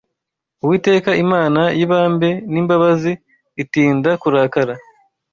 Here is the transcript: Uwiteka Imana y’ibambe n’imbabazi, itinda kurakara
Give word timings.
Uwiteka 0.63 1.09
Imana 1.23 1.61
y’ibambe 1.79 2.29
n’imbabazi, 2.51 3.11
itinda 3.63 4.09
kurakara 4.21 4.73